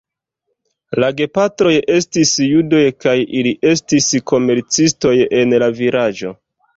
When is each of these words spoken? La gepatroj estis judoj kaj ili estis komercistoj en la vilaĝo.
La 1.01 1.09
gepatroj 1.17 1.73
estis 1.97 2.31
judoj 2.53 2.81
kaj 3.05 3.13
ili 3.41 3.51
estis 3.73 4.07
komercistoj 4.33 5.13
en 5.43 5.55
la 5.65 5.69
vilaĝo. 5.81 6.33